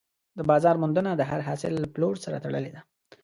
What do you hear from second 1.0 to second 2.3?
د هر حاصل له پلور